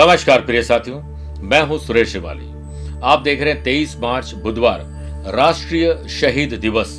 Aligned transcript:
नमस्कार 0.00 0.40
प्रिय 0.40 0.62
साथियों, 0.62 0.98
मैं 1.40 1.60
हूँ 1.62 1.78
सुरेश 1.78 2.08
शिवाली 2.08 2.46
आप 3.04 3.22
देख 3.22 3.40
रहे 3.40 3.52
हैं 3.52 3.62
23 3.62 3.96
मार्च 4.00 4.32
बुधवार, 4.34 4.80
राष्ट्रीय 5.34 5.92
शहीद 6.10 6.52
दिवस, 6.60 6.92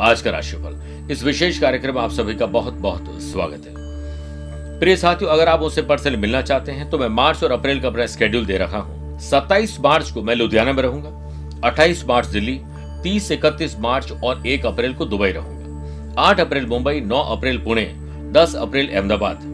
आज 0.00 0.20
का 0.22 0.30
राशिफल। 0.30 1.08
इस 1.12 1.22
विशेष 1.24 1.58
कार्यक्रम 1.58 1.94
में 1.94 2.00
आप 2.02 2.10
सभी 2.10 2.34
का 2.34 2.46
बहुत 2.46 2.74
बहुत 2.74 3.08
स्वागत 3.22 3.66
है। 3.66 4.78
प्रिय 4.80 4.96
साथियों, 4.96 5.30
अगर 5.30 5.48
आप 5.48 5.60
मुझसे 5.60 5.82
पर्सनली 5.82 6.16
मिलना 6.16 6.42
चाहते 6.42 6.72
हैं 6.72 6.88
तो 6.90 6.98
मैं 6.98 7.08
मार्च 7.08 7.42
और 7.44 7.52
अप्रैल 7.52 7.80
का 7.80 7.88
अपना 7.88 8.06
स्केड्यूल 8.06 8.46
दे 8.46 8.58
रखा 8.58 8.78
हूँ। 8.78 9.18
27 9.20 9.78
मार्च 9.80 10.10
को 10.10 10.22
मैं 10.22 10.34
लुधियाना 10.34 10.72
में 10.72 10.82
रहूँगा 10.82 11.60
28 11.64 12.04
मार्च 12.08 12.26
दिल्ली 12.28 12.58
30 13.04 13.30
इकतीस 13.32 13.76
मार्च 13.78 14.12
और 14.14 14.46
एक 14.46 14.66
अप्रैल 14.66 14.94
को 14.94 15.04
दुबई 15.06 15.30
रहूँगा। 15.30 16.22
आठ 16.22 16.40
अप्रैल 16.40 16.66
मुंबई, 16.66 17.00
नौ 17.00 17.20
अप्रैल 17.36 17.58
पुणे 17.58 17.84
10 18.32 18.54
अप्रैल 18.56 18.88
अहमदाबाद। 18.88 19.52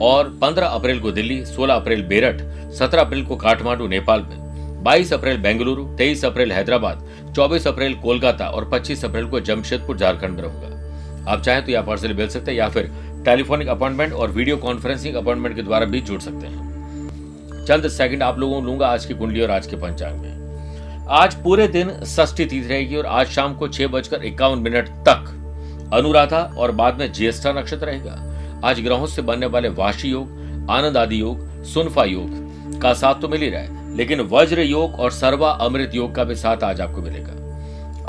और 0.00 0.30
15 0.42 0.74
अप्रैल 0.74 1.00
को 1.00 1.12
दिल्ली 1.12 1.44
16 1.46 1.70
अप्रैल 1.70 2.02
बेरठ 2.02 2.40
17 2.72 2.98
अप्रैल 2.98 3.24
को 3.24 3.36
काठमांडू, 3.36 3.86
नेपाल 3.86 4.20
में 4.20 4.82
22 4.84 5.12
अप्रैल 5.12 5.38
बेंगलुरु 5.38 5.84
23 5.96 6.24
अप्रैल 6.24 6.52
हैदराबाद 6.52 7.08
24 7.36 7.66
अप्रैल 7.66 7.94
कोलकाता 7.94 8.48
और 8.48 8.68
25 8.70 9.04
अप्रैल 9.04 9.26
को 9.26 9.40
जमशेदपुर, 9.40 9.96
झारखंड 9.96 10.36
में 10.36 10.42
रहूँगा। 10.42 11.30
आप 11.32 11.42
चाहें 11.42 11.64
तो 11.64 11.72
यहाँ 11.72 11.84
पर्सनली 11.86 12.14
मिल 12.14 12.28
सकते 12.28 12.50
हैं 12.50 12.58
या 12.58 12.68
फिर 12.68 12.90
टेलीफोनिक 13.24 13.68
अपॉइंटमेंट 13.68 14.12
और 14.12 14.30
वीडियो 14.30 14.56
कॉन्फ्रेंसिंग 14.56 15.14
अपॉइंटमेंट 15.14 15.56
के 15.56 15.62
द्वारा 15.62 15.86
भी 15.86 16.00
जुड़ 16.00 16.20
सकते 16.20 16.46
हैं। 16.46 17.64
चंद 17.66 17.88
सेकंड 17.88 18.22
आप 18.22 18.38
लोगों 18.38 18.60
को 18.60 18.66
लूँगा 18.66 18.86
आज 18.86 19.04
की 19.04 19.14
कुंडली 19.14 19.40
और 19.40 19.50
आज 19.50 19.66
के 19.66 19.76
पंचांग 19.76 20.18
में। 20.18 21.06
आज 21.10 21.34
पूरे 21.34 21.66
दिन 21.68 21.90
षष्ठी 22.06 22.44
तिथि 22.44 22.66
रहेगी 22.68 22.96
और 22.96 23.06
आज 23.06 23.26
शाम 23.26 23.54
को 23.54 23.68
छह 23.68 23.86
बजकर 23.86 24.24
इक्यावन 24.24 24.58
मिनट 24.58 24.88
तक 25.08 25.90
अनुराधा 25.94 26.42
और 26.58 26.70
बाद 26.72 26.98
में 26.98 27.12
ज्येष्ठा 27.12 27.52
नक्षत्र 27.52 27.86
रहेगा। 27.86 28.31
आज 28.64 28.80
ग्रहों 28.80 29.06
से 29.06 29.22
बनने 29.22 29.46
वाले 29.46 29.68
वाशी 29.70 30.08
योग 30.08 30.66
आनंद 30.70 30.96
आदि 30.96 31.20
योग, 31.20 31.64
सुनफा 31.64 32.04
योग 32.04 32.80
का 32.80 32.92
साथ 32.94 33.20
तो 33.20 33.28
मिल 33.28 33.40
ही 33.42 33.48
रहा 33.50 33.60
है, 33.60 33.96
लेकिन 33.96 34.20
वज्र 34.22 34.60
योग 34.60 34.94
और 34.94 35.10
सर्वा 35.12 35.50
अमृत 35.60 35.94
योग 35.94 36.14
का 36.14 36.24
भी 36.24 36.34
साथ 36.36 36.62
आज 36.64 36.80
आपको 36.80 37.02
मिलेगा। 37.02 37.40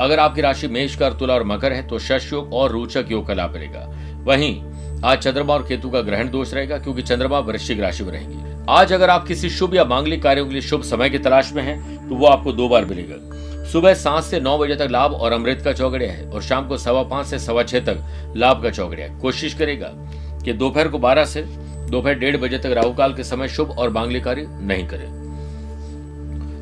अगर 0.04 0.18
आपकी 0.18 0.40
राशि 0.40 0.68
मेष 0.68 0.94
कर 0.96 1.12
तुला 1.12 1.34
और 1.34 1.44
मकर 1.44 1.72
है 1.72 1.86
तो 1.88 1.98
शश 1.98 2.32
योग 2.32 2.52
और 2.52 2.70
रोचक 2.72 3.10
योग 3.10 3.26
का 3.26 3.34
लाभ 3.34 3.52
मिलेगा। 3.52 3.86
वहीं 4.24 4.62
आज 5.04 5.18
चंद्रमा 5.18 5.54
और 5.54 5.66
केतु 5.68 5.90
का 5.90 6.00
ग्रहण 6.00 6.30
दोष 6.30 6.54
रहेगा, 6.54 6.78
क्योंकि 6.78 7.02
चंद्रमा 7.02 7.38
वृश्चिक 7.40 7.80
राशि 7.80 8.04
में 8.04 8.12
रहेंगे। 8.12 8.54
आज 8.70 8.92
अगर 8.92 9.10
आप 9.10 9.26
किसी 9.26 9.50
शुभ 9.50 9.74
या 9.74 9.84
मांगलिक 9.84 10.22
कार्यों 10.22 10.46
के 10.46 10.52
लिए 10.52 10.62
शुभ 10.62 10.82
समय 10.84 11.10
की 11.10 11.18
तलाश 11.18 11.52
में 11.52 11.62
हैं 11.62 12.08
तो 12.08 12.14
वो 12.14 12.26
आपको 12.26 12.52
दो 12.52 12.68
बार 12.68 12.84
मिलेगा। 12.84 13.66
सुबह 13.72 13.94
सात 13.94 14.24
से 14.24 14.40
नौ 14.40 14.56
बजे 14.58 14.76
तक 14.76 14.88
लाभ 14.90 15.12
और 15.12 15.32
अमृत 15.32 15.62
का 15.64 15.72
चौगड़िया 15.72 16.12
है, 16.12 16.28
और 16.30 16.42
शाम 16.42 16.68
को 16.68 16.76
सवा 16.78 17.02
पाँच 17.04 17.26
से 17.26 17.38
सवा 17.40 17.62
छह 17.64 17.80
तक 17.82 18.32
लाभ 18.36 18.62
का 18.62 18.70
चौगड़िया 18.70 19.08
कोशिश 19.18 19.54
करेगा 19.54 19.92
कि 20.44 20.52
दोपहर 20.54 20.88
को 20.88 20.98
12 21.00 21.24
से 21.26 21.42
दोपहर 21.90 22.14
डेढ़ 22.14 22.36
बजे 22.36 22.58
तक 22.58 22.72
राहु 22.74 22.92
काल 22.94 23.14
के 23.14 23.24
समय 23.24 23.48
शुभ 23.48 23.70
और 23.70 23.90
मांगलिक 23.90 24.24
कार्य 24.24 24.46
नहीं 24.50 24.86
करें। 24.88 25.06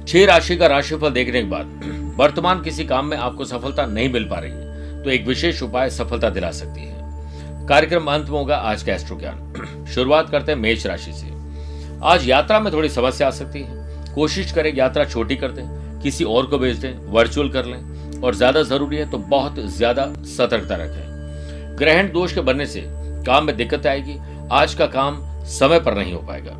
छह 0.04 0.24
राशि 0.26 0.56
का 0.56 0.66
राशिफल 0.66 1.10
देखने 1.10 1.42
के 1.42 1.48
बाद, 1.48 2.14
वर्तमान 2.16 2.62
किसी 2.62 2.84
काम 2.84 3.06
में 3.06 3.16
आपको 3.18 3.44
सफलता 3.44 3.86
नहीं 3.88 4.12
मिल 4.12 4.24
पा 4.24 4.38
रही 4.38 4.50
है 4.50 5.02
तो 5.02 5.10
एक 5.10 5.26
विशेष 5.26 5.62
उपाय 5.62 5.90
सफलता 5.90 6.30
दिला 6.30 6.50
सकती 6.52 6.80
है। 6.80 7.66
कार्यक्रम 7.68 8.06
अंत 8.06 8.24
में 8.24 8.38
होगा 8.38 8.56
आज 8.56 8.82
का 8.82 8.92
एस्ट्रो 8.92 9.18
ज्ञान 9.18 9.86
शुरुआत 9.94 10.30
करते 10.30 10.52
हैं 10.52 10.58
मेष 10.58 10.86
राशि 10.86 11.12
से। 11.12 11.30
आज 12.04 12.28
यात्रा 12.28 12.58
में 12.60 12.72
थोड़ी 12.72 12.88
समस्या 12.90 13.26
आ 13.26 13.30
सकती 13.32 13.60
है। 13.60 14.14
कोशिश 14.14 14.52
करें 14.52 14.74
यात्रा 14.74 15.04
छोटी 15.04 15.36
कर 15.36 15.50
दें, 15.50 15.64
किसी 16.02 16.24
और 16.26 16.46
को 16.46 16.58
भेज 16.58 16.76
दें 16.76 16.94
वर्चुअल 17.12 17.48
कर 17.50 17.64
लें, 17.64 18.20
और 18.20 18.34
ज़्यादा 18.34 18.62
ज़रूरी 18.64 18.96
है 18.96 19.10
तो 19.10 19.18
बहुत 19.18 19.58
ज़्यादा 19.68 20.06
सतर्कता 20.28 20.76
रखें। 20.76 21.76
ग्रहण 21.78 22.10
दोष 22.12 22.34
के 22.34 22.40
बनने 22.40 22.66
से 22.66 22.80
काम 23.22 23.44
में 23.44 23.56
दिक्कत 23.56 23.86
आएगी, 23.86 24.18
आज 24.52 24.74
का 24.74 24.86
काम 24.88 25.20
समय 25.48 25.80
पर 25.80 25.94
नहीं 25.94 26.12
हो 26.12 26.20
पाएगा। 26.20 26.56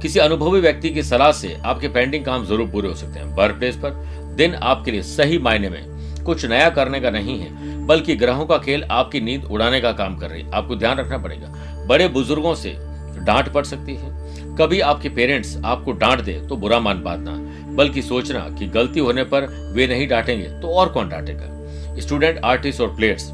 किसी 0.00 0.18
अनुभवी 0.18 0.60
व्यक्ति 0.60 0.90
की 0.90 1.02
सलाह 1.02 1.32
से 1.32 1.56
आपके 1.56 1.88
पेंडिंग 1.88 2.24
काम 2.24 2.44
ज़रूर 2.46 2.68
पूरे 2.70 2.88
हो 2.88 2.94
सकते 2.94 3.18
हैं। 3.18 3.34
वर्क 3.36 3.56
प्लेस 3.56 3.76
पर 3.76 3.90
दिन 4.36 4.54
आपके 4.54 4.90
लिए 4.90 5.02
सही 5.02 5.38
मायने 5.38 5.68
में 5.68 6.24
कुछ 6.24 6.44
नया 6.46 6.68
करने 6.70 7.00
का 7.00 7.10
नहीं 7.10 7.38
है, 7.38 7.86
बल्कि 7.86 8.16
ग्रहों 8.16 8.46
का 8.46 8.58
खेल 8.58 8.84
आपकी 8.90 9.20
नींद 9.20 9.44
उड़ाने 9.44 9.80
का 9.80 9.92
काम 9.92 10.16
कर 10.16 10.30
रही 10.30 10.42
है। 10.42 10.50
आपको 10.50 10.76
ध्यान 10.76 10.98
रखना 10.98 11.18
पड़ेगा। 11.18 11.86
बड़े 11.88 12.08
बुज़ुर्गों 12.08 12.54
से 12.54 12.76
डांट 13.18 13.52
पड़ 13.52 13.64
सकती 13.64 13.94
है। 13.94 14.10
कभी 14.56 14.80
आपके 14.80 15.08
पेरेंट्स 15.08 15.56
आपको 15.64 15.92
डांट 15.92 16.20
दे 16.20 16.32
तो 16.48 16.56
बुरा 16.56 16.78
मान 16.80 17.02
पाना, 17.02 17.32
बल्कि 17.74 18.02
सोचना 18.02 18.40
कि 18.58 18.66
गलती 18.68 19.00
होने 19.00 19.24
पर 19.24 19.46
वे 19.74 19.86
नहीं 19.86 20.08
डांटेंगे 20.08 20.48
तो 20.60 20.68
और 20.70 20.88
कौन 20.88 21.08
डांटेगा? 21.08 22.00
स्टूडेंट 22.00 22.40
आर्टिस्ट 22.44 22.80
और 22.80 22.94
प्लेयर्स 22.96 23.30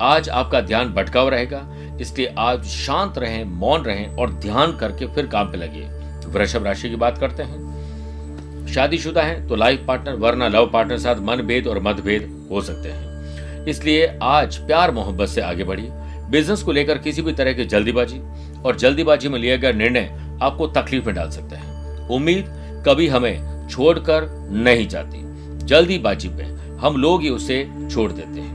आज 0.00 0.28
आपका 0.28 0.60
ध्यान 0.60 0.92
भटकाव 0.92 1.28
रहेगा, 1.28 1.62
इसलिए 2.00 2.34
आज 2.38 2.64
शांत 2.64 3.18
रहें, 3.18 3.44
मौन 3.44 3.82
रहें 3.82 4.16
और 4.16 4.32
ध्यान 4.32 4.76
करके 4.76 5.06
फिर 5.06 5.26
काम 5.26 5.50
पे 5.52 5.58
लगिए। 5.58 5.88
वृषभ 6.28 6.64
राशि 6.64 6.90
की 6.90 6.96
बात 6.96 7.18
करते 7.18 7.42
हैं। 7.42 8.66
शादीशुदा 8.66 9.22
है 9.22 9.48
तो 9.48 9.56
लाइफ 9.56 9.84
पार्टनर 9.88 10.14
वरना 10.14 10.48
लव 10.48 10.70
पार्टनर 10.72 10.98
साथ 10.98 11.20
मनभेद 11.20 11.66
और 11.66 11.80
मतभेद 11.82 12.30
हो 12.50 12.60
सकते 12.60 12.88
हैं। 12.88 13.66
इसलिए 13.66 14.06
आज 14.22 14.56
प्यार 14.56 14.90
मोहब्बत 14.90 15.28
से 15.28 15.40
आगे 15.40 15.64
बढ़िए। 15.64 15.90
बिज़नेस 16.30 16.62
को 16.62 16.72
लेकर 16.72 16.98
किसी 16.98 17.22
भी 17.22 17.32
तरह 17.32 17.52
की 17.52 17.64
जल्दीबाजी 17.64 18.20
और 18.62 18.76
जल्दीबाजी 18.76 19.28
में 19.28 19.38
लिया 19.38 19.56
गया 19.56 19.72
निर्णय 19.72 20.38
आपको 20.42 20.66
तकलीफ़ 20.66 21.04
में 21.06 21.14
डाल 21.14 21.30
सकते 21.30 21.56
हैं। 21.56 22.08
उम्मीद 22.08 22.44
कभी 22.88 23.08
हमें 23.08 23.68
छोड़कर 23.68 24.28
नहीं 24.52 24.86
जाती। 24.88 25.20
जल्दीबाजी 25.66 26.28
में 26.28 26.78
हम 26.78 26.96
लोग 26.96 27.22
ही 27.22 27.28
उसे 27.28 27.66
छोड़ 27.90 28.10
देते 28.12 28.40
हैं। 28.40 28.51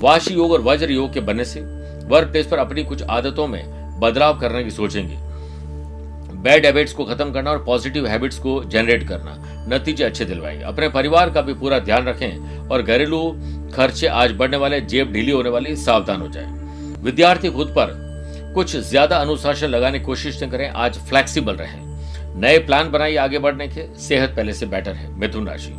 वाशी 0.00 0.34
योग 0.34 0.52
और 0.52 0.60
वज्र 0.62 0.90
योग 0.90 1.12
के 1.12 1.20
बनने 1.20 1.44
से 1.44 1.60
वर्क 2.08 2.28
प्लेस 2.28 2.46
पर 2.46 2.58
अपनी 2.58 2.84
कुछ 2.84 3.02
आदतों 3.02 3.46
में 3.46 3.62
बदलाव 4.00 4.38
करने 4.38 4.62
की 4.64 4.70
सोचेंगे। 4.70 5.16
बैड 6.34 6.66
हैबिट्स 6.66 6.92
को 6.92 7.04
खत्म 7.04 7.32
करना 7.32 7.50
और 7.50 7.62
पॉजिटिव 7.64 8.06
हैबिट्स 8.06 8.38
को 8.38 8.62
जनरेट 8.64 9.06
करना, 9.08 9.34
नतीजे 9.68 10.04
अच्छे 10.04 10.24
दिलवाएँगे 10.24 10.64
अपने 10.64 10.88
परिवार 10.88 11.30
का 11.30 11.40
भी 11.40 11.54
पूरा 11.54 11.78
ध्यान 11.78 12.06
रखें 12.06 12.68
और 12.68 12.82
घरेलू 12.82 13.20
खर्चे 13.74 14.06
आज 14.06 14.32
बढ़ने 14.32 14.56
वाले, 14.56 14.80
जेब 14.80 15.12
ढीली 15.12 15.30
होने 15.30 15.50
वाली 15.50 15.76
सावधान 15.76 16.20
हो 16.20 16.28
जाए। 16.28 16.46
विद्यार्थी 17.02 17.50
खुद 17.50 17.74
पर 17.78 17.92
कुछ 18.54 18.76
ज़्यादा 18.76 19.16
अनुशासन 19.16 19.66
लगाने 19.66 19.98
की 19.98 20.04
कोशिश 20.04 20.42
न 20.42 20.50
करें, 20.50 20.68
आज 20.68 20.98
फ्लेक्सिबल 21.00 21.54
रहें। 21.54 21.78
नए 22.40 22.58
प्लान 22.58 22.90
बनाइए, 22.90 23.16
आगे 23.16 23.38
बढ़ने 23.38 23.68
के। 23.68 23.86
सेहत 23.98 24.34
पहले 24.36 24.52
से 24.52 24.66
बेटर 24.66 24.92
है, 24.92 25.08
मिथुन 25.10 25.46
राशि। 25.48 25.72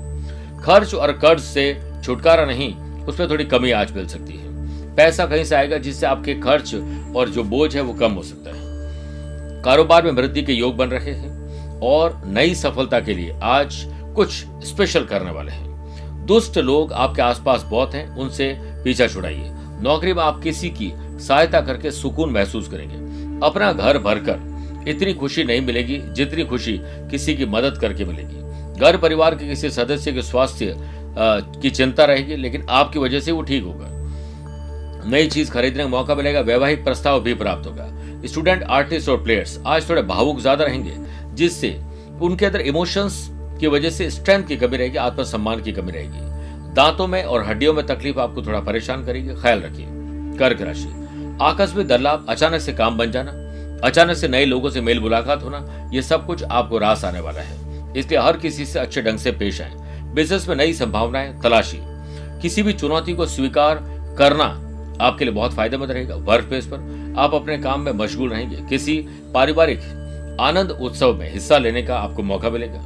खर्च 0.64 0.94
और 0.94 1.12
कर्ज 1.14 1.42
से 1.42 1.66
छुटकारा 2.04 2.46
नहीं 2.46 2.74
उसमें 3.08 3.30
थोड़ी 3.30 3.46
कमी 3.46 3.72
आज 3.72 3.92
मिल 3.92 4.08
सकती 4.08 4.34
है। 4.34 4.96
पैसा 4.96 5.26
कहीं 5.26 5.44
से 5.44 5.56
आएगा 5.56 5.78
जिससे 5.78 6.06
आपके 6.06 6.34
खर्च 6.36 6.74
और 7.16 7.30
जो 7.30 7.44
बोझ 7.44 7.76
है 7.76 7.82
वो 7.82 7.94
कम 7.94 8.12
हो 8.12 8.24
सकता 8.24 8.50
है। 8.50 9.62
कारोबार 9.64 10.04
में 10.04 10.12
वृद्धि 10.12 10.42
के 10.42 10.54
योग 10.54 10.76
बन 10.78 10.90
रहे 10.90 11.12
हैं 11.12 11.80
और 11.80 12.22
नई 12.26 12.56
सफलता 12.56 13.00
के 13.00 13.14
लिए 13.14 13.40
आज 13.44 13.76
कुछ 14.16 14.44
स्पेशल 14.64 15.06
करने 15.06 15.32
वाले 15.32 15.52
हैं। 15.52 16.26
दुष्ट 16.26 16.58
लोग 16.58 16.94
आपके 16.94 17.22
आसपास 17.22 17.64
बहुत 17.64 17.94
हैं, 17.94 18.16
उनसे 18.16 18.54
पीछा 18.84 19.08
छुड़ाइए। 19.08 19.50
नौकरी 19.82 20.14
में 20.14 20.24
आप 20.24 20.42
किसी 20.44 20.70
की 20.70 20.92
सहायता 20.96 21.62
करके 21.62 21.92
सुकून 21.92 22.30
महसूस 22.30 22.68
करेंगे। 22.68 22.96
अपना 23.46 23.72
घर 23.74 23.98
भरकर 23.98 24.84
इतनी 24.88 25.14
खुशी 25.14 25.44
नहीं 25.44 25.62
मिलेगी 25.62 25.98
जितनी 26.14 26.44
खुशी 26.44 26.80
किसी 27.12 27.36
की 27.36 27.46
मदद 27.46 27.78
करके 27.78 28.06
मिलेगी। 28.06 28.80
घर 28.80 28.98
परिवार 28.98 29.36
के 29.36 29.48
किसी 29.48 29.70
सदस्य 29.70 30.12
के 30.12 30.22
स्वास्थ्य 30.22 30.76
की 31.18 31.70
चिंता 31.70 32.06
रहेगी, 32.06 32.36
लेकिन 32.36 32.66
आपकी 32.70 33.00
वजह 33.00 33.20
से 33.20 33.32
वो 33.32 33.42
ठीक 33.42 33.64
होगा। 33.64 33.88
नई 35.10 35.28
चीज़ 35.28 35.52
खरीदने 35.52 35.84
का 35.84 35.90
मौका 35.90 36.16
मिलेगा, 36.16 36.40
वैवाहिक 36.40 36.84
प्रस्ताव 36.84 37.22
भी 37.22 37.34
प्राप्त 37.34 37.68
होगा। 37.68 37.88
स्टूडेंट, 38.26 38.64
आर्टिस्ट 38.64 39.10
और 39.10 39.24
प्लेयर्स, 39.24 39.60
आज 39.66 39.90
थोड़े 39.90 40.02
भावुक 40.02 40.40
ज़्यादा 40.40 40.64
रहेंगे, 40.64 40.94
जिससे 41.36 41.80
उनके 42.22 42.46
अंदर 42.46 42.62
इमोशंस 42.62 43.28
की 43.60 43.68
वजह 43.68 43.90
से 43.90 44.10
स्ट्रेंथ 44.10 44.44
की 44.44 44.58
कमी 44.58 44.78
रहेगी, 44.78 44.98
आत्मसम्मान 44.98 45.62
की 45.62 45.72
कमी 45.72 45.92
रहेगी। 45.92 46.30
दांतों 46.74 47.08
में 47.08 47.24
और 47.24 47.44
हड्डियों 47.44 47.74
में 47.74 47.86
तकलीफ़ 47.86 48.20
आपको 48.20 48.42
थोड़ा 48.42 48.60
परेशान 48.60 49.06
करेगी, 49.06 49.34
ख्याल 49.34 49.62
रखिए। 49.62 49.86
कर्क 50.38 50.62
राशि 50.62 50.90
आकस्मिक 51.42 51.88
दलाव 51.88 52.26
अचानक 52.30 52.62
से 52.62 52.74
काम 52.74 52.98
बन 52.98 53.12
जाना, 53.12 53.32
अचानक 53.84 54.18
से 54.18 54.28
नए 54.28 54.46
लोगों 54.46 54.70
से 54.70 54.82
मेल 54.82 55.00
मुलाकात 55.00 55.44
होना, 55.44 55.90
ये 55.94 56.02
सब 56.02 56.26
कुछ 56.26 56.44
आपको 56.44 56.78
रास 56.78 57.06
आने 57.06 57.20
वाला 57.20 57.42
है। 57.42 57.94
इसलिए 57.98 58.20
हर 58.20 58.38
किसी 58.38 58.66
से 58.66 58.80
अच्छे 58.80 59.02
ढंग 59.02 59.18
से 59.18 59.32
पेश 59.32 59.62
आए। 59.62 59.81
बिज़नेस 60.14 60.48
में 60.50 60.56
नई 60.56 60.74
संभावनाएँ, 60.74 61.40
तलाशी। 61.42 61.80
किसी 62.42 62.64
भी 62.64 62.74
चुनौती 62.74 63.14
को 63.14 63.26
स्वीकार 63.26 63.76
करना 64.18 64.46
आपके 65.02 65.26
लिए 65.26 65.34
बहुत 65.34 65.54
फ़ायदेमंद 65.54 65.92
रहेगा। 65.92 66.16
वर्क 66.16 66.46
प्लेस 66.46 66.66
पर 66.66 67.16
आप 67.18 67.34
अपने 67.34 67.58
काम 67.58 67.82
में 67.82 67.92
मशगूल 67.92 68.30
रहेंगे। 68.30 68.58
किसी 68.70 68.98
पारिवारिक 69.34 70.38
आनंद 70.42 70.72
उत्सव 70.72 71.14
में 71.14 71.32
हिस्सा 71.34 71.58
लेने 71.58 71.82
का 71.84 71.98
आपको 71.98 72.24
मौका 72.24 72.50
मिलेगा। 72.50 72.80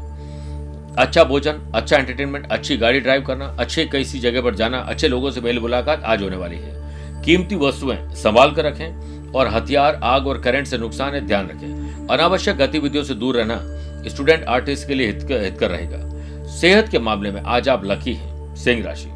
अच्छा 0.98 1.24
भोजन 1.24 1.60
अच्छा 1.76 1.98
एंटरटेनमेंट 1.98 2.52
अच्छी 2.52 2.78
गाड़ी 2.78 3.00
ड्राइव 3.00 3.22
करना, 3.22 3.46
अच्छे 3.60 3.86
किसी 3.86 4.20
जगह 4.20 4.42
पर 4.42 4.56
जाना, 4.56 4.78
अच्छे 4.80 5.08
लोगों 5.08 5.32
से 5.32 5.42
मेल 5.42 5.60
मुलाकात 5.60 6.04
आज 6.04 6.22
होने 6.22 6.36
वाली 6.36 6.56
है। 6.56 7.24
कीमती 7.24 7.56
वस्तुएँ 7.56 7.98
संभाल 8.16 8.52
कर 8.52 8.66
रखें 8.66 9.32
और 9.32 9.48
हथियार, 9.48 10.00
आग 10.04 10.28
और 10.28 10.42
करंट 10.42 10.68
से 10.68 10.78
नुकसान 10.78 11.14
है, 11.14 11.26
ध्यान 11.28 11.48
रखें। 11.48 12.08
अनावश्यक 12.08 12.58
गतिविधियों 12.58 13.04
से 13.04 13.14
दूर 13.14 13.36
रहना 13.36 13.60
स्टूडेंट 14.10 14.44
आर्टिस्ट 14.46 14.88
के 14.88 14.96
लिए 14.96 15.08
हितकर 15.08 15.70
रहेगा। 15.70 15.98
सेहत 16.48 16.90
के 16.90 17.00
मामले 17.00 17.32
में 17.32 17.42
आज 17.42 17.70
आप 17.70 17.86
लकी 17.86 18.14
हैं, 18.14 18.56
सिंह 18.56 18.84
राशि। 18.84 19.10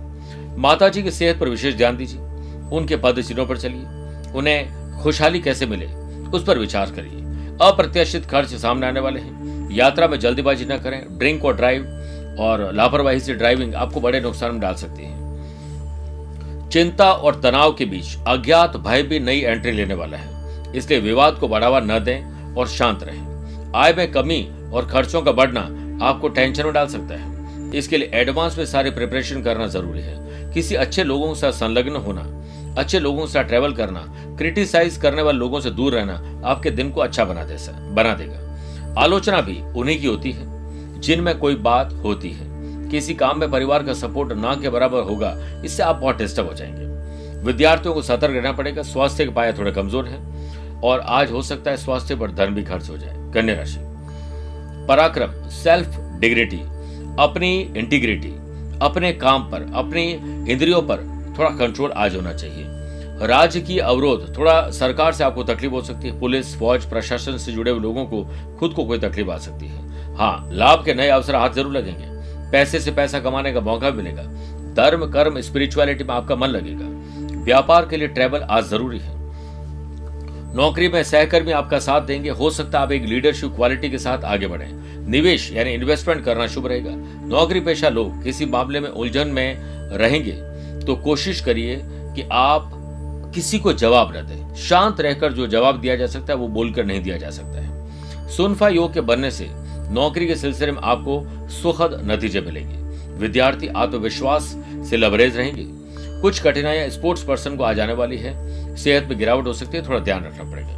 माता 0.58 0.90
जी 0.90 1.04
की 1.04 1.12
सेहत 1.12 1.40
पर 1.40 1.50
विशेष 1.50 1.76
ध्यान 1.76 1.98
दीजिए। 1.98 2.22
उनके 2.72 2.98
पद 2.98 3.22
चिन्हों 3.22 3.46
पर 3.46 3.58
चलिए। 3.58 3.81
उन्हें 4.34 4.70
खुशहाली 5.04 5.40
कैसे 5.40 5.66
मिले, 5.66 5.86
उस 6.30 6.44
पर 6.44 6.58
विचार 6.58 6.92
करिए। 6.92 7.22
अप्रत्याशित 7.62 8.26
खर्च 8.26 8.54
सामने 8.54 8.88
आने 8.88 9.00
वाले 9.00 9.20
हैं। 9.20 9.72
यात्रा 9.72 10.08
में 10.08 10.20
जल्दीबाजी 10.20 10.66
न 10.66 10.78
करें। 10.78 11.06
ड्रिंक 11.18 11.46
और 11.46 11.56
ड्राइव 11.56 11.84
और 12.40 12.72
लापरवाही 12.74 13.20
से 13.20 13.34
ड्राइविंग 13.34 13.76
आपको 13.76 14.02
बड़े 14.02 14.22
नुकसान 14.22 14.52
में 14.52 14.60
डाल 14.60 14.74
सकती 14.74 15.04
है। 15.04 15.20
चिंता 16.70 17.12
और 17.12 17.42
तनाव 17.42 17.74
के 17.74 17.86
बीच 17.86 18.18
अज्ञात 18.28 18.78
भय 18.78 19.04
भी 19.04 19.20
नई 19.20 19.40
एंट्री 19.40 19.72
लेने 19.72 19.94
वाला 19.94 20.18
है। 20.18 20.40
इसलिए 20.76 21.00
विवाद 21.00 21.34
को 21.34 21.48
बढ़ावा 21.48 21.80
न 21.80 22.00
दें 22.00 22.54
और 22.56 22.68
शांत 22.68 23.04
रहें। 23.04 23.74
आय 23.76 23.94
में 23.94 24.12
कमी 24.12 24.52
और 24.74 24.88
खर्चों 24.88 25.22
का 25.22 25.31
बढ़ना 25.31 25.68
आपको 26.01 26.28
टेंशन 26.28 26.63
में 26.63 26.74
डाल 26.74 26.88
सकता 26.88 27.16
है। 27.16 27.38
इसके 27.75 27.98
लिए 27.98 28.12
एडवांस 28.13 28.57
में 28.57 28.66
सारे 28.66 28.92
प्रिपरेशन 28.92 29.42
करना 29.42 29.68
ज़रूरी 29.68 30.01
है। 30.01 30.51
किसी 30.54 30.75
अच्छे 30.75 31.04
लोगों 31.04 31.34
के 31.34 31.40
साथ 31.40 31.51
संलग्न 31.51 31.96
होना, 31.96 32.22
अच्छे 32.78 33.00
लोगों 33.00 33.25
के 33.25 33.31
साथ 33.31 33.44
ट्रेवल 33.44 33.74
करना 33.74 34.00
क्रिटिसाइज 34.38 34.98
करने 34.98 35.22
वाले 35.22 35.38
लोगों 35.38 35.60
से 35.60 35.69
दूर 35.69 35.94
रहना 35.94 36.42
आपके 36.46 36.72
दिन 36.72 36.92
को 36.92 37.01
अच्छा 37.01 37.25
बना 37.25 37.44
दे 37.44 37.57
बना 37.94 38.13
देगा। 38.13 39.01
आलोचना 39.01 39.42
भी 39.42 39.62
उन्हीं 39.62 40.01
की 40.01 40.07
होती 40.07 40.31
है, 40.31 40.46
जिनमें 41.00 41.38
कोई 41.38 41.56
बात 41.56 41.94
होती 41.94 42.31
है। 42.31 42.48
किसी 42.90 43.13
काम 43.13 43.40
में 43.40 43.52
परिवार 43.52 43.84
का 43.84 43.94
सपोर्ट 43.94 44.34
ना 44.34 44.56
के 44.56 44.69
बराबर 44.69 45.02
होगा, 45.02 45.62
इससे 45.66 45.84
आप 45.84 45.95
बहुत 45.95 46.18
डिस्टर्ब 46.18 46.48
हो 46.48 46.54
जाएँगे। 46.54 46.86
विद्यार्थियों 47.44 47.94
को 47.94 48.02
सतर्क 48.02 48.36
रहना 48.36 48.52
पड़ेगा, 48.52 48.81
स्वास्थ्य 48.81 49.25
के 49.25 49.31
पाया 49.31 49.52
थोड़े 49.52 49.72
कमज़ोर 49.72 50.06
है, 50.06 50.19
और 50.81 51.00
आज 51.00 51.31
हो 51.31 51.42
सकता 51.42 51.72
है 51.72 51.78
स्वास्थ्य 51.78 52.16
पर 52.16 52.31
धन 52.31 52.45
भी 52.45 52.63
खर्च 52.63 52.90
हो 52.90 52.98
जाए। 52.98 53.31
कन्या 53.34 53.56
राशि। 53.56 53.88
पराक्रम 54.89 55.31
सेल्फ 55.50 55.97
डिग्निटी 56.19 56.59
अपनी 57.19 57.59
इंटीग्रिटी 57.77 58.30
अपने 58.81 59.12
काम 59.13 59.44
पर, 59.44 59.71
अपनी 59.75 60.03
इंद्रियों 60.51 60.81
पर 60.81 60.97
थोड़ा 61.38 61.50
कंट्रोल 61.50 61.91
आज 61.91 62.15
होना 62.15 62.33
चाहिए। 62.33 63.27
राज्य 63.27 63.62
की 63.62 63.77
अवरोध, 63.80 64.38
थोड़ा 64.38 64.69
सरकार 64.69 65.13
से 65.13 65.24
आपको 65.24 65.44
तकलीफ़ 65.44 65.71
हो 65.71 65.81
सकती 65.81 66.07
है, 66.07 66.19
पुलिस, 66.19 66.57
फौज, 66.59 66.86
प्रशासन 66.86 67.38
से 67.38 67.51
जुड़े 67.51 67.71
हुए 67.71 67.80
लोगों 67.80 68.06
को, 68.06 68.24
खुद 68.59 68.74
को 68.74 68.83
कोई 68.83 69.00
तकलीफ़ 69.00 69.30
आ 69.30 69.38
सकती 69.38 69.68
है। 69.68 70.15
हाँ 70.15 70.50
लाभ 70.51 70.86
के 70.86 70.94
नए 70.94 71.09
अवसर 71.09 71.35
हाथ 71.35 71.50
ज़रूर 71.50 71.71
लगेंगे। 71.71 72.07
पैसे 72.51 72.80
से 72.80 72.92
पैसा 72.92 73.19
कमाने 73.19 73.53
का 73.53 73.62
मौका 73.62 73.92
मिलेगा। 73.92 74.24
धर्म, 74.74 75.06
कर्म 75.12 75.42
स्पिरिचुअलिटी 75.42 76.03
में 76.03 76.15
आपका 76.15 76.35
मन 76.35 76.47
लगेगा। 76.47 77.44
व्यापार 77.44 77.85
के 77.85 77.97
लिए 77.97 78.07
ट्रेवल 78.07 78.42
आज 78.42 78.63
ज़रूरी 78.63 79.00
है। 79.00 79.19
नौकरी 80.56 80.88
में 80.90 81.04
सहकर्मी 81.04 81.51
आपका 81.51 81.80
साथ 81.80 82.01
देंगे। 82.01 82.30
हो 82.30 82.50
सकता 82.50 82.78
है 82.78 82.86
आप 82.86 82.92
एक 82.92 83.04
लीडरशिप 83.04 83.51
क्वालिटी 83.56 83.90
के 83.90 83.98
साथ 83.98 84.24
आगे 84.24 84.48
बढ़े। 84.48 84.68
निवेश, 85.10 85.51
यानी 85.54 85.74
इन्वेस्टमेंट 85.74 86.24
करना 86.25 86.48
शुभ 86.48 86.68
रहेगा। 86.68 86.92
नौकरी 87.28 87.60
पेशा 87.60 87.90
लोग 87.90 88.24
किसी 88.24 88.46
मामले 88.46 88.80
में 88.80 88.90
उलझन 88.90 89.28
में 89.28 89.57
रहेंगे 89.98 90.31
तो 90.80 90.96
कोशिश 90.96 91.42
करिए 91.42 91.80
कि 91.84 92.28
आप 92.31 92.72
किसी 93.36 93.60
को 93.60 93.74
जवाब 93.74 94.16
न 94.18 94.22
दें। 94.22 94.56
शांत 94.56 95.01
रहकर 95.01 95.34
जो 95.34 95.48
जवाब 95.48 95.80
दिया 95.81 95.96
जा 95.96 96.07
सकता 96.07 96.34
है, 96.34 96.40
वो 96.40 96.48
बोलकर 96.48 96.86
नहीं 96.86 97.02
दिया 97.02 97.18
जा 97.18 97.30
सकता 97.30 97.62
है। 97.62 98.28
सुनफा 98.30 98.69
योग 98.69 98.94
के 98.94 99.02
बनने 99.02 99.31
से 99.31 99.48
नौकरी 99.92 100.28
के 100.28 100.36
सिलसिले 100.36 100.72
में 100.72 100.81
आपको 100.81 101.50
सुखद 101.52 102.00
नतीजे 102.06 102.42
मिलेंगे। 102.42 102.78
विद्यार्थी 103.18 103.68
आत्मविश्वास 103.68 104.56
से 104.90 104.98
लबरेज 104.98 105.38
रहेंगे। 105.38 105.66
कुछ 106.22 106.42
कठिनाइयाँ 106.42 106.90
स्पोर्ट्स 106.90 107.24
पर्सन 107.24 107.56
को 107.56 107.63
आ 107.63 107.74
जाने 107.74 107.94
वाली 107.94 108.18
है। 108.18 108.69
सेहत 108.80 109.08
में 109.10 109.18
गिरावट 109.20 109.46
हो 109.46 109.54
सकती 109.54 109.78
है, 109.78 109.88
थोड़ा 109.88 110.00
ध्यान 110.00 110.24
रखना 110.24 110.52
पड़ेगा। 110.52 110.78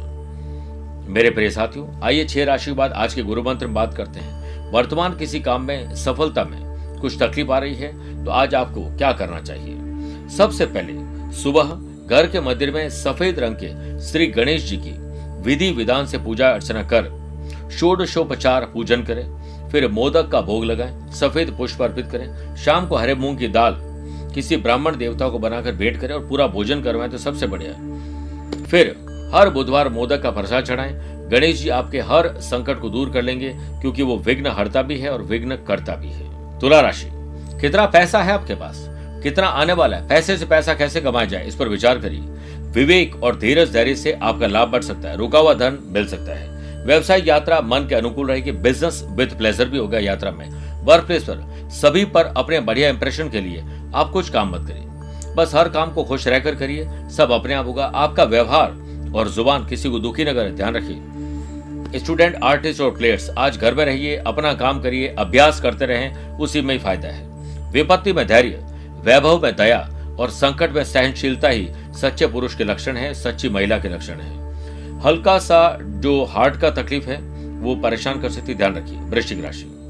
मेरे 1.08 1.30
प्रिय 1.30 1.50
साथियों, 1.50 1.86
आइए 2.02 2.24
छह 2.24 2.44
राशि 2.44 2.70
के 2.70 2.76
बाद 2.76 2.92
आज 2.92 3.14
के 3.14 3.22
गुरु 3.22 3.42
मंत्र 3.42 3.66
में 3.66 3.74
बात 3.74 3.94
करते 3.94 4.20
हैं। 4.20 4.70
वर्तमान 4.72 5.16
किसी 5.16 5.40
काम 5.40 5.62
में, 5.62 5.94
सफलता 5.94 6.44
में 6.44 6.60
कुछ 7.00 7.16
तकलीफ़ 7.20 7.50
आ 7.50 7.58
रही 7.58 7.74
है 7.74 8.24
तो 8.24 8.30
आज 8.30 8.54
आपको 8.54 8.84
क्या 8.98 9.12
करना 9.12 9.40
चाहिए? 9.40 10.28
सबसे 10.28 10.66
पहले, 10.66 10.92
सुबह 11.34 11.72
घर 12.08 12.26
के 12.26 12.40
मंदिर 12.40 12.70
में 12.70 12.88
सफ़ेद 12.90 13.38
रंग 13.38 13.56
के 13.56 14.00
श्री 14.00 14.26
गणेश 14.26 14.64
जी 14.64 14.76
की 14.76 14.92
विधि 15.42 15.70
विधान 15.70 16.06
से 16.06 16.18
पूजा 16.18 16.48
अर्चना 16.48 16.82
कर, 16.82 17.10
षोडशोपचार 17.70 18.64
पूजन 18.64 19.02
करें, 19.02 19.68
फिर 19.70 19.88
मोदक 19.88 20.28
का 20.28 20.40
भोग 20.40 20.64
लगाएँ, 20.64 21.10
सफ़ेद 21.12 21.54
पुष्प 21.58 21.82
अर्पित 21.82 22.06
करें, 22.06 22.56
शाम 22.56 22.86
को 22.86 22.96
हरे 22.96 23.14
मूंग 23.14 23.38
की 23.38 23.48
दाल 23.48 23.74
किसी 24.34 24.56
ब्राह्मण 24.56 24.96
देवता 24.96 25.28
को 25.28 25.38
बनाकर 25.38 25.72
भेंट 25.72 26.00
करें 26.00 26.14
और 26.14 26.26
पूरा 26.28 26.46
भोजन 26.46 26.82
करवाएँ 26.82 27.10
तो 27.10 27.18
सबसे 27.18 27.46
बढ़िया 27.46 27.72
फिर, 28.64 28.94
हर 29.34 29.50
बुधवार 29.50 29.88
मोदक 29.88 30.22
का 30.22 30.30
प्रसाद 30.30 30.64
चढ़ाएँ। 30.64 30.92
गणेश 31.30 31.60
जी 31.62 31.68
आपके 31.68 32.00
हर 32.00 32.28
संकट 32.40 32.80
को 32.80 32.88
दूर 32.90 33.10
कर 33.10 33.22
लेंगे, 33.22 33.48
क्योंकि 33.80 34.02
वो 34.02 34.16
विघ्न 34.16 34.46
हरता 34.46 34.82
भी 34.82 34.98
है 34.98 35.10
और 35.10 35.22
विघ्न 35.22 35.56
करता 35.68 35.96
भी 35.96 36.08
है। 36.08 36.60
तुला 36.60 36.80
राशि, 36.80 37.08
कितना 37.60 37.86
पैसा 37.86 38.22
है 38.22 38.32
आपके 38.32 38.54
पास? 38.54 38.88
कितना 39.22 39.46
आने 39.46 39.72
वाला 39.72 39.96
है? 39.96 40.08
पैसे 40.08 40.36
से 40.36 40.46
पैसा 40.46 40.74
कैसे 40.74 41.00
कमाया 41.00 41.26
जाए? 41.26 41.46
इस 41.46 41.54
पर 41.54 41.68
विचार 41.68 41.98
करिए। 41.98 42.20
विवेक 42.72 43.22
और 43.22 43.38
धीरज 43.38 43.72
धैर्य 43.72 43.94
से 43.94 44.12
आपका 44.12 44.46
लाभ 44.46 44.68
बढ़ 44.68 44.82
सकता 44.82 45.08
है, 45.08 45.16
रुका 45.16 45.38
हुआ 45.38 45.54
धन 45.54 45.78
मिल 45.86 46.06
सकता 46.06 46.34
है। 46.34 46.84
व्यवसाय 46.86 47.22
यात्रा 47.26 47.60
मन 47.60 47.86
के 47.88 47.94
अनुकूल 47.94 48.28
रहेगी 48.28 48.52
बिज़नेस 48.52 49.02
विद 49.08 49.34
प्लेजर 49.38 49.68
भी 49.68 49.78
होगा 49.78 49.98
यात्रा 49.98 50.30
में। 50.30 50.48
वर्क 50.82 51.04
प्लेस 51.04 51.22
पर। 51.22 51.68
सभी 51.70 52.04
पर 52.04 52.24
अपने 52.24 52.60
बढ़िया 52.60 52.88
इंप्रेशन 52.88 53.28
के 53.28 53.40
लिए 53.40 53.64
आप 53.94 54.10
कुछ 54.10 54.28
काम 54.30 54.50
मत 54.50 54.68
करिए। 54.68 54.86
बस 55.34 55.54
हर 55.54 55.68
काम 55.68 55.92
को 55.92 56.04
खुश 56.04 56.28
रहकर 56.28 56.54
करिए। 56.54 56.88
सब 57.10 57.30
अपने 57.30 57.54
आप 57.54 57.66
होगा। 57.66 57.84
आपका 57.84 58.24
व्यवहार 58.24 58.70
और 59.14 59.28
ज़ुबान 59.28 59.66
किसी 59.66 59.90
को 59.90 59.98
दुखी 59.98 60.24
न 60.24 60.32
करे। 60.34 60.50
ध्यान 60.50 60.74
रखिए। 60.76 61.98
स्टूडेंट 61.98 62.36
आर्टिस्ट 62.44 62.80
और 62.80 62.90
प्लेयर्स 62.90 63.30
आज 63.38 63.56
घर 63.56 63.74
में 63.74 63.84
रहिए, 63.84 64.16
अपना 64.16 64.54
काम 64.54 64.82
करिए, 64.82 65.14
अभ्यास 65.18 65.60
करते 65.60 65.86
रहें, 65.86 66.38
उसी 66.38 66.60
में 66.60 66.74
ही 66.74 66.80
फ़ायदा 66.80 67.08
है। 67.08 67.32
विपत्ति 67.72 68.12
में 68.12 68.26
धैर्य, 68.26 68.64
वैभव 69.04 69.42
में 69.42 69.56
दया 69.56 69.78
और 70.20 70.30
संकट 70.30 70.72
में 70.72 70.84
सहनशीलता 70.84 71.48
ही 71.48 71.68
सच्चे 72.00 72.26
पुरुष 72.26 72.54
के 72.54 72.64
लक्षण 72.64 72.96
है, 72.96 73.14
सच्ची 73.14 73.48
महिला 73.48 73.78
के 73.78 73.88
लक्षण 73.88 74.14
है। 74.14 74.42
हल्का 75.00 75.38
सा 75.38 75.78
जो 75.80 76.24
हार्ट 76.24 76.56
का 76.56 76.70
तकलीफ़ 76.70 77.08
है, 77.10 77.16
वो 77.60 77.74
परेशान 77.74 78.20
कर 78.20 78.30
सकती 78.30 78.54
ध्यान 78.54 78.76
रखिए। 78.76 78.98
वृश्चिक 78.98 79.44
राशि। 79.44 79.81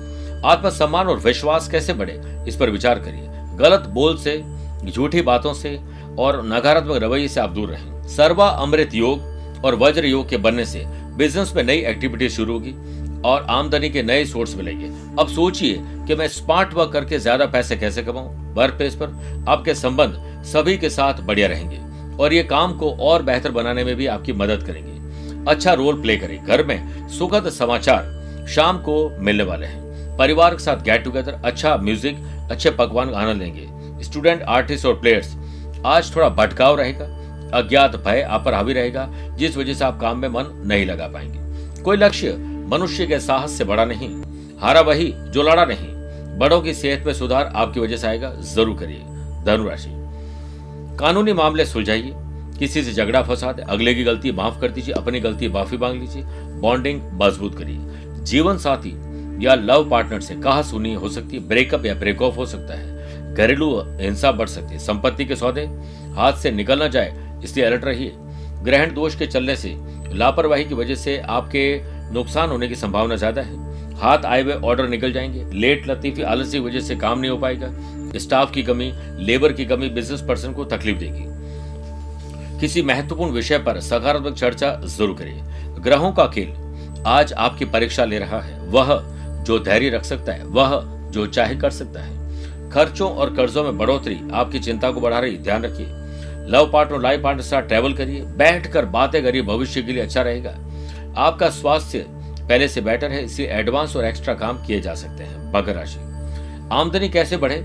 आत्मसम्मान 0.45 1.07
और 1.07 1.19
विश्वास 1.19 1.69
कैसे 1.69 1.93
बढ़े? 1.93 2.21
इस 2.49 2.57
पर 2.57 2.71
विचार 2.71 2.99
करिए। 2.99 3.29
गलत 3.59 3.89
बोल 3.89 4.17
से, 4.19 4.43
झूठी 4.85 5.23
बातों 5.23 5.53
से 5.55 5.79
और 6.19 6.43
नकारात्मक 6.47 7.03
रवैये 7.03 7.29
से 7.29 7.41
आप 7.41 7.51
दूर 7.51 7.69
रहें। 7.69 8.09
सर्वा 8.09 8.49
अमृत 8.49 8.95
योग 8.95 9.65
और 9.65 9.75
वज्र 9.75 10.05
योग 10.05 10.29
के 10.29 10.37
बनने 10.37 10.65
से 10.65 10.85
बिज़नेस 11.17 11.53
में 11.57 11.63
नई 11.63 11.79
एक्टिविटी 11.79 12.29
शुरू 12.31 12.53
होगी 12.53 12.75
और 13.23 13.47
आमदनी 13.51 13.91
के 13.91 14.03
नए 14.03 14.25
सोर्स 14.25 14.55
मिलेंगे। 14.57 14.87
अब 15.21 15.29
सोचिए 15.29 15.79
कि 16.07 16.15
मैं 16.15 16.29
स्मार्ट 16.29 16.73
वर्क 16.75 16.93
करके 16.93 17.19
ज़्यादा 17.19 17.47
पैसे 17.47 17.77
कैसे 17.77 18.03
कमाऊं? 18.03 18.55
वर्क 18.55 18.75
प्लेस 18.75 18.95
पर 18.95 19.45
आपके 19.49 19.75
संबंध 19.75 20.43
सभी 20.45 20.77
के 20.79 20.91
साथ 20.91 21.21
बढ़िया 21.21 21.49
रहेंगे 21.49 21.79
और 22.17 22.33
ये 22.33 22.43
काम 22.45 22.77
को 22.79 22.91
और 23.01 23.23
बेहतर 23.23 23.51
बनाने 23.51 23.85
में 23.85 23.95
भी 23.97 24.07
आपकी 24.07 24.33
मदद 24.33 24.63
करेंगे। 24.63 25.51
अच्छा 25.51 25.73
रोल 25.73 26.01
प्ले 26.03 26.17
करें 26.17 26.39
घर 26.39 26.65
में 26.65 27.09
सुखद 27.09 27.49
समाचार 27.51 28.47
शाम 28.49 28.79
को 28.79 28.97
मिलने 29.19 29.45
वाले 29.45 29.67
हैं। 29.67 29.92
परिवार 30.23 30.55
के 30.55 30.63
साथ 30.63 30.83
गेट 30.85 31.03
टुगेदर 31.05 31.41
अच्छा 31.45 31.77
म्यूज़िक 31.77 32.17
अच्छे 32.51 32.71
पकवान 32.71 33.11
का 33.11 33.19
आनंद 33.19 33.43
लेंगे। 33.43 34.05
स्टूडेंट 34.05 34.43
आर्टिस्ट 34.49 34.87
और 34.87 34.95
प्लेयर्स 34.95 35.35
आज 35.87 36.15
थोड़ा 36.17 36.29
भटकाव 36.31 36.77
रहेगा, 36.79 37.05
अज्ञात 37.55 37.97
भय 37.97 38.23
आप 38.23 38.45
पर 38.45 38.55
हावी 38.55 38.73
रहेगा, 38.73 39.09
जिस 39.37 39.57
वजह 39.57 39.75
से 39.75 39.85
आप 39.85 39.99
काम 40.01 40.19
में 40.19 40.29
मन 40.29 40.53
नहीं 40.67 40.87
लगा 40.87 41.09
पाएँगे। 41.09 41.83
कोई 41.83 41.97
लक्ष्य 41.97 42.37
मनुष्य 42.69 43.07
के 43.07 43.21
साहस 43.21 43.59
से 43.59 43.65
बड़ा 43.65 43.85
नहीं, 43.85 44.11
हारा 44.61 44.81
वही 44.81 45.13
जो 45.13 45.43
लड़ा 45.43 45.65
नहीं। 45.65 45.89
बड़ों 46.39 46.61
की 46.61 46.75
सेहत 46.75 47.07
में 47.07 47.13
सुधार 47.15 47.53
आपकी 47.57 47.81
वजह 47.81 47.97
से 47.97 48.07
आएगा, 48.07 48.35
ज़रूर 48.35 48.79
करिए। 48.79 49.03
धनुराशि, 49.45 49.91
कानूनी 50.99 51.33
मामले 51.35 51.65
सुलझाइए, 51.67 52.13
किसी 52.59 52.83
से 52.85 52.93
झगड़ा 52.93 53.23
फंसा 53.23 53.53
दे, 53.53 53.63
अगले 53.65 53.95
की 53.95 54.05
गलती 54.05 54.33
माफ़ 54.33 54.61
कर 54.61 54.71
दीजिए, 54.71 54.95
अपनी 54.95 55.21
गलती 55.21 55.49
माफ़ी 55.51 55.79
मांग 55.79 56.01
लीजिए 56.01 56.23
बॉन्डिंग 56.61 57.01
मज़बूत 57.23 57.59
करिए। 57.59 58.21
जीवन 58.23 58.59
साथी 58.59 58.95
या 59.41 59.55
लव 59.55 59.89
पार्टनर 59.91 60.21
से 60.21 60.35
कहा 60.35 60.63
सुनी 60.63 60.95
हो 60.95 61.09
सकती 61.09 61.37
है, 61.37 61.49
ब्रेकअप 61.49 61.87
या 61.87 61.95
ब्रेक 61.95 62.23
ऑफ़ 62.23 62.37
हो 62.37 62.47
सकता 62.47 62.75
है। 62.75 63.35
घरेलू 63.35 63.71
हिंसा 64.01 64.33
बढ़ 64.33 64.49
सकती 64.49 64.73
है, 64.73 64.79
संपत्ति 64.79 65.25
के 65.25 65.37
सौदे 65.37 65.65
हाथ 66.15 66.33
से 66.33 66.51
निकल 66.51 66.83
न 66.83 66.89
जाए, 66.89 67.41
इसलिए 67.45 67.67
अलर्ट 67.67 67.85
रहिए। 67.85 68.13
ग्रहण 68.63 68.95
दोष 68.95 69.15
के 69.15 69.27
चलने 69.27 69.57
से, 69.57 69.77
लापरवाही 70.13 70.65
की 70.65 70.75
वजह 70.75 70.95
से 70.95 71.19
आपके 71.19 71.81
नुकसान 72.13 72.51
होने 72.51 72.69
की 72.69 72.75
संभावना 72.75 73.17
ज़्यादा 73.17 73.43
है। 73.43 73.97
हाथ 73.97 74.25
आए 74.25 74.43
हुए 74.43 74.53
ऑर्डर 74.55 74.89
निकल 74.89 75.13
जाएँगे। 75.13 75.45
लेट 75.55 75.89
लतीफी 75.89 76.23
आलसी 76.23 76.59
की 76.59 76.65
वजह 76.65 76.81
से 76.81 76.97
काम 76.97 77.19
नहीं 77.19 77.31
हो 77.31 77.37
पाएगा। 77.39 77.69
स्टाफ 78.19 78.53
की 78.53 78.63
कमी 78.63 78.93
लेबर 79.19 79.53
की 79.53 79.65
कमी 79.65 79.89
बिज़नेस 79.89 80.21
पर्सन 80.21 80.53
को 80.53 80.65
तकलीफ़ 80.65 80.99
देगी। 80.99 81.31
किसी 82.61 82.83
महत्वपूर्ण 82.83 83.33
विषय 83.33 83.59
पर 83.59 83.81
सकारात्मक 83.81 84.35
चर्चा 84.35 84.75
ज़रूर 84.85 85.17
करिए। 85.17 85.81
ग्रहों 85.81 86.13
का 86.13 86.27
खेल 86.27 87.03
आज 87.07 87.33
आपकी 87.33 87.65
परीक्षा 87.65 88.05
ले 88.05 88.19
रहा 88.19 88.41
है। 88.41 88.61
वह 88.61 88.95
जो 89.43 89.59
धैर्य 89.59 89.89
रख 89.89 90.05
सकता 90.05 90.33
है, 90.33 90.45
वह 90.45 90.83
जो 91.11 91.27
चाहे 91.27 91.57
कर 91.57 91.71
सकता 91.71 92.03
है। 92.03 92.23
खर्चों 92.71 93.11
और 93.13 93.35
कर्जों 93.35 93.65
में 93.65 93.79
बढ़ोतरी 93.79 94.21
आपकी 94.33 94.59
चिंता 94.59 94.91
को 94.91 95.01
बढ़ा 95.01 95.19
रही, 95.19 95.37
ध्यान 95.37 95.63
रखिए। 95.63 95.87
लव 96.49 96.71
पार्टनर, 96.73 97.01
लाइफ 97.01 97.23
पार्टनर 97.23 97.43
साथ 97.43 97.63
ट्रैवल 97.63 97.93
करिए, 97.93 98.23
बैठकर 98.23 98.85
बातें 98.85 99.23
करिए, 99.23 99.43
भविष्य 99.43 99.83
के 99.83 99.93
लिए 99.93 100.03
अच्छा 100.03 100.23
रहेगा। 100.23 100.57
आपका 101.17 101.51
स्वास्थ्य 101.51 102.07
पहले 102.49 102.69
से 102.69 102.81
बेटर 102.81 103.11
है, 103.11 103.25
इसलिए 103.25 103.49
एडवांस 103.49 103.97
और 103.97 104.05
एक्स्ट्रा 104.05 104.35
काम 104.35 104.67
किए 104.67 104.81
जा 104.81 104.95
सकते 104.95 105.25
हैं, 105.25 105.53
मकर 105.53 105.75
राशि। 105.75 105.99
आमदनी 106.73 107.09
कैसे 107.09 107.37
बढ़े 107.37 107.57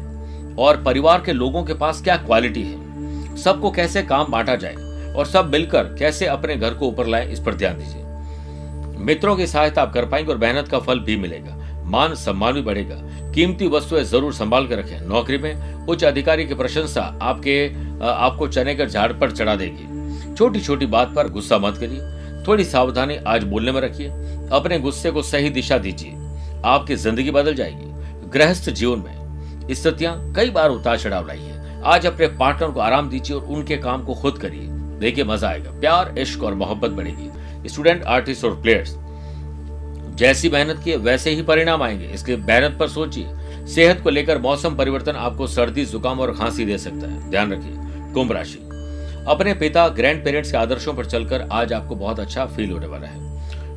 और 0.60 0.84
परिवार 0.86 1.22
के 1.22 1.34
लोगों 1.34 1.64
के 1.64 1.74
पास 1.74 2.02
क्या 2.02 2.18
क्वालिटी 2.18 2.64
है? 2.64 2.88
सबको 3.38 3.72
कैसे 3.72 4.04
काम 4.04 4.32
बांटा 4.32 4.56
जाए 4.56 4.76
और 5.14 5.26
सब 5.26 5.52
मिलकर 5.52 5.84
कैसे 5.84 6.26
अपने 6.26 6.56
घर 6.56 6.74
को 6.74 6.88
ऊपर 6.88 7.08
लाए, 7.08 7.32
इस 7.32 7.40
पर 7.40 7.54
ध्यान 7.54 7.78
दीजिए। 7.78 8.04
मित्रों 9.06 9.36
की 9.36 9.48
सहायता 9.48 9.82
आप 9.82 9.94
कर 9.94 10.06
पाएँगे 10.06 10.32
और 10.32 10.38
मेहनत 10.38 10.68
का 10.68 10.80
फल 10.80 11.00
भी 11.00 11.18
मिलेगा। 11.18 11.57
मान 11.88 12.16
सम्मान 12.16 12.54
भी 12.54 12.62
बढ़ेगा। 12.62 12.96
कीमती 13.34 13.68
वस्तुएँ 13.68 14.04
ज़रूर 14.04 14.34
संभाल 14.34 14.68
कर 14.68 14.78
रखें। 14.78 15.08
नौकरी 15.08 15.38
में 15.38 15.86
उच्च 15.86 16.04
अधिकारी 16.04 16.46
की 16.46 16.54
प्रशंसा 16.54 17.02
आपके 17.22 17.66
आपको 18.04 18.48
चने 18.48 18.76
कर 18.76 18.90
झाड़ 18.90 19.12
पर 19.14 19.32
चढ़ा 19.32 19.56
देगी। 19.56 20.36
छोटी 20.36 20.60
छोटी 20.60 20.86
बात 20.86 21.14
पर 21.16 21.30
गुस्सा 21.30 21.58
मत 21.58 21.78
करिए। 21.78 22.46
थोड़ी 22.48 22.64
सावधानी 22.64 23.16
आज 23.28 23.44
बोलने 23.44 23.72
में 23.72 23.82
रखिए। 23.82 24.08
अपने 24.54 24.80
गुस्से 24.80 25.12
को 25.12 25.22
सही 25.22 25.50
दिशा 25.50 25.78
दीजिए। 25.78 26.14
आपकी 26.66 26.96
ज़िंदगी 26.96 27.32
बदल 27.32 27.56
जाएगी। 27.56 28.30
गृहस्थ 28.30 28.70
जीवन 28.70 29.00
में 29.00 29.74
स्थितियाँ 29.74 30.34
कई 30.34 30.50
बार 30.50 30.70
उतार 30.70 30.98
चढ़ाव 31.00 31.28
लाई 31.28 31.40
है। 31.40 31.82
आज 31.86 32.06
अपने 32.06 32.28
पार्टनर 32.38 32.72
को 32.72 32.80
आराम 32.80 33.10
दीजिए 33.10 33.36
और 33.38 33.44
उनके 33.46 33.78
काम 33.78 34.04
को 34.04 34.14
खुद 34.14 34.38
करिए। 34.38 34.68
देखिए 35.00 35.24
मज़ा 35.24 35.50
आएगा। 35.50 35.72
प्यार, 35.72 36.14
इश्क 36.20 36.44
और 36.44 36.54
मोहब्बत 36.56 36.92
बढ़ेगी। 36.92 37.70
स्टूडेंट, 37.70 38.04
आर्टिस्ट 38.04 38.46
और 38.46 38.62
प्लेयर्स 38.62 38.96
जैसी 40.18 40.50
मेहनत 40.50 40.82
की 40.84 40.96
वैसे 40.96 41.30
ही 41.30 41.42
परिणाम 41.42 41.84
आएँगे। 41.84 42.06
इसके 42.06 42.36
मेहनत 42.36 42.78
पर 42.80 42.88
सोचिए। 42.88 43.28
सेहत 43.68 44.02
को 44.02 44.10
लेकर 44.10 44.38
मौसम 44.38 44.76
परिवर्तन 44.76 45.12
आपको 45.12 45.48
सर्दी, 45.48 45.86
जुकाम 45.86 46.20
और 46.20 46.32
खांसी 46.32 46.66
दे 46.66 46.78
सकता 46.78 47.08
है। 47.08 47.30
ध्यान 47.30 47.54
रखिए, 47.54 47.74
कुंभ 48.14 48.32
राशि। 48.32 48.60
अपने 49.28 49.54
पिता, 49.54 49.88
ग्रैंड 49.88 50.24
पेरेंट्स 50.24 50.52
के 50.52 50.58
आदर्शों 50.58 50.94
पर 50.94 51.06
चलकर 51.06 51.48
आज 51.52 51.74
आपको 51.74 51.96
बहुत 51.96 52.20
अच्छा 52.20 52.46
फील 52.46 52.72
होने 52.72 52.88
वाला 52.88 53.08
है। 53.08 53.28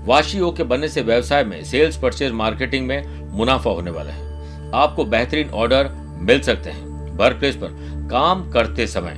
वाशी 0.06 0.38
योग 0.38 0.56
के 0.56 0.62
बनने 0.62 0.88
से 0.88 1.02
व्यवसाय 1.02 1.44
में, 1.44 1.64
सेल्स 1.64 1.96
परचेज 1.96 2.32
मार्केटिंग 2.32 2.86
में 2.86 3.30
मुनाफा 3.36 3.70
होने 3.70 3.90
वाला 3.90 4.10
है। 4.10 4.30
आपको 4.74 5.04
बेहतरीन 5.04 5.50
ऑर्डर 5.50 5.90
मिल 6.22 6.40
सकते 6.40 6.70
हैं 6.70 7.10
वर्क 7.16 7.36
प्लेस 7.36 7.56
पर। 7.56 7.68
काम 8.10 8.50
करते 8.50 8.86
समय। 8.86 9.12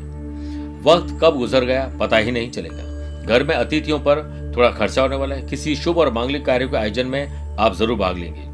वक्त 0.83 1.19
कब 1.23 1.37
गुजर 1.37 1.65
गया 1.65 1.93
पता 2.01 2.17
ही 2.17 2.31
नहीं 2.31 2.51
चलेगा। 2.51 2.93
घर 3.23 3.45
में 3.45 3.55
अतिथियों 3.55 3.99
पर 3.99 4.42
थोड़ा 4.57 4.71
खर्चा 4.71 5.03
होने 5.03 5.17
वाला 5.17 5.35
है। 5.35 5.43
किसी 5.43 5.75
शुभ 5.77 5.99
और 5.99 6.13
मांगलिक 6.13 6.45
कार्य 6.47 6.67
के 6.67 6.77
आयोजन 6.77 7.07
में 7.07 7.57
आप 7.57 7.75
ज़रूर 7.75 7.99
भाग 7.99 8.19
लेंगे। 8.19 8.51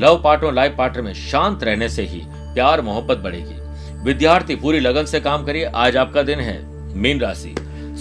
लव 0.00 0.20
पार्टनर 0.24 0.52
लाइफ 0.52 0.74
पार्टनर 0.78 1.02
में 1.02 1.12
शांत 1.14 1.62
रहने 1.64 1.88
से 1.88 2.02
ही 2.02 2.20
प्यार, 2.26 2.80
मोहब्बत 2.80 3.18
बढ़ेगी। 3.18 4.04
विद्यार्थी, 4.04 4.56
पूरी 4.56 4.80
लगन 4.80 5.04
से 5.04 5.20
काम 5.20 5.44
करिए। 5.44 5.64
आज 5.64 5.96
आपका 5.96 6.22
दिन 6.22 6.40
है 6.40 6.58
मीन 6.94 7.20
राशि। 7.20 7.54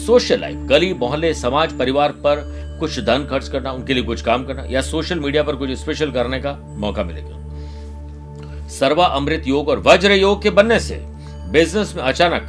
सोशल 0.06 0.40
लाइफ, 0.40 0.58
गली, 0.68 0.94
मोहल्ले, 0.94 1.34
समाज, 1.34 1.78
परिवार 1.78 2.12
पर 2.26 2.44
कुछ 2.80 3.00
धन 3.00 3.26
खर्च 3.30 3.48
करना, 3.48 3.72
उनके 3.72 3.94
लिए 3.94 4.04
कुछ 4.04 4.22
काम 4.22 4.44
करना 4.46 4.64
या 4.70 4.82
सोशल 4.82 5.20
मीडिया 5.20 5.44
पर 5.44 5.56
कुछ 5.56 5.72
स्पेशल 5.72 6.12
करने 6.12 6.40
का 6.40 6.58
मौका 6.78 7.04
मिलेगा। 7.04 8.68
सर्वा 8.70 9.06
अमृत 9.06 9.48
योग 9.48 9.70
और 9.70 9.80
वज्र 9.80 10.12
योग 10.12 10.42
के 10.44 10.50
बनने 10.50 10.80
से 10.80 10.96
बिज़नेस 11.52 11.94
में 11.96 12.04
अचानक 12.04 12.48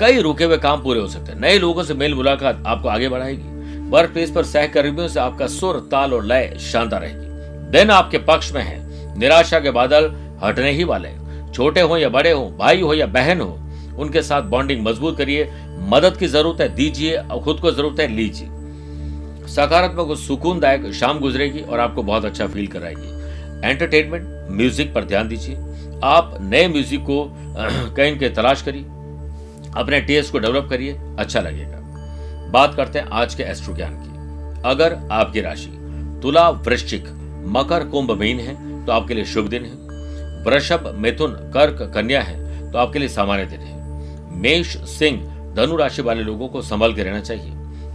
कई 0.00 0.20
रुके 0.20 0.44
हुए 0.44 0.56
काम 0.58 0.82
पूरे 0.82 1.00
हो 1.00 1.08
सकते 1.08 1.32
हैं। 1.32 1.40
नए 1.40 1.58
लोगों 1.58 1.82
से 1.82 1.94
मेल 1.94 2.14
मुलाकात 2.14 2.62
आपको 2.66 2.88
आगे 2.88 3.08
बढ़ाएगी। 3.08 3.55
वर्क 3.86 4.10
प्लेस 4.10 4.30
पर 4.30 4.44
सहकर्मियों 4.44 5.08
से 5.08 5.20
आपका 5.20 5.46
सुर, 5.46 5.88
ताल 5.90 6.14
और 6.14 6.24
लय 6.24 6.56
शानदार 6.60 7.00
रहेगी। 7.00 7.70
दिन 7.70 7.90
आपके 7.90 8.18
पक्ष 8.18 8.52
में 8.52 8.62
है। 8.62 9.18
निराशा 9.18 9.60
के 9.60 9.70
बादल 9.70 10.14
हटने 10.44 10.72
ही 10.72 10.84
वाले 10.84 11.08
छोटे 11.54 11.80
हो 11.80 11.96
या 11.96 12.08
बड़े 12.08 12.30
हो, 12.30 12.56
भाई 12.58 12.80
हो 12.80 12.94
या 12.94 13.06
बहन 13.06 13.40
हो, 13.40 13.58
उनके 13.98 14.22
साथ 14.22 14.42
बॉन्डिंग 14.42 14.86
मज़बूत 14.86 15.18
करिए। 15.18 15.50
मदद 15.78 16.16
की 16.16 16.26
ज़रूरत 16.26 16.60
है 16.60 16.74
दीजिए 16.74 17.16
और 17.16 17.40
खुद 17.42 17.60
को 17.60 17.70
ज़रूरत 17.70 18.00
है 18.00 18.08
लीजिए। 18.08 18.48
सकारात्मक 19.48 20.08
और 20.08 20.16
सुकूनदायक 20.16 20.92
शाम 20.92 21.20
गुजरेगी 21.20 21.60
और 21.60 21.80
आपको 21.80 22.02
बहुत 22.02 22.24
अच्छा 22.24 22.46
फील 22.46 22.66
कराएगी। 22.66 23.16
एंटरटेनमेंट 23.68 24.48
म्यूज़िक 24.50 24.94
पर 24.94 25.04
ध्यान 25.04 25.28
दीजिए। 25.28 25.56
आप 26.04 26.38
नए 26.40 26.68
म्यूज़िक 26.68 27.00
को, 27.00 27.32
कहीं 27.96 28.18
के 28.18 28.28
तलाश 28.28 28.62
करिए। 28.62 28.82
अपने 29.76 30.00
टेस्ट 30.00 30.32
को 30.32 30.38
डेवलप 30.38 30.66
करिए। 30.70 31.00
अच्छा 31.18 31.40
लगेगा। 31.40 31.85
बात 32.46 32.74
करते 32.74 32.98
हैं 32.98 33.06
आज 33.12 33.34
के 33.34 33.42
एस्ट्रो 33.42 33.74
ज्ञान 33.74 33.94
की। 33.96 34.68
अगर 34.68 34.96
आपकी 35.12 35.40
राशि 35.40 35.70
तुला 36.22 36.48
वृश्चिक 36.50 37.08
मकर 37.48 37.86
कुंभ 37.88 38.10
मीन 38.10 38.40
है 38.40 38.54
तो 38.86 38.92
आपके 38.92 39.14
लिए 39.14 39.24
शुभ 39.24 39.48
दिन 39.48 39.64
है। 39.64 40.44
वृषभ 40.44 40.92
मिथुन 40.98 41.32
कर्क 41.54 41.82
कन्या 41.94 42.22
है 42.22 42.70
तो 42.72 42.78
आपके 42.78 42.98
लिए 42.98 43.08
सामान्य 43.08 43.44
दिन 43.46 43.60
है। 43.60 43.74
मेष 44.40 44.76
सिंह 44.88 45.20
धनु 45.56 45.76
राशि 45.76 46.02
वाले 46.02 46.22
लोगों 46.22 46.48
को 46.48 46.62
संभल 46.62 46.94
के 46.94 47.02
रहना 47.02 47.20
चाहिए। 47.20 47.52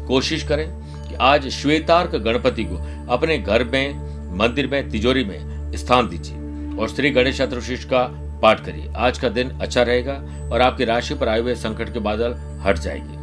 कोशिश 0.07 0.43
करें 0.43 0.67
कि 1.07 1.15
आज 1.21 1.47
श्वेतार्क 1.49 2.15
गणपति 2.17 2.63
को 2.63 2.77
अपने 3.13 3.37
घर 3.37 3.63
में, 3.63 4.37
मंदिर 4.37 4.67
में, 4.67 4.89
तिजोरी 4.89 5.23
में 5.23 5.77
स्थान 5.77 6.09
दीजिए 6.09 6.77
और 6.77 6.89
श्री 6.89 7.09
गणेश 7.11 7.37
चतुर्शीष 7.37 7.83
का 7.85 8.03
पाठ 8.41 8.63
करिए। 8.65 8.91
आज 8.97 9.17
का 9.17 9.29
दिन 9.29 9.49
अच्छा 9.51 9.83
रहेगा 9.83 10.13
और 10.51 10.61
आपकी 10.61 10.85
राशि 10.85 11.15
पर 11.15 11.29
आए 11.29 11.39
हुए 11.39 11.55
संकट 11.55 11.93
के 11.93 11.99
बादल 11.99 12.35
हट 12.63 12.79
जाएगी। 12.79 13.20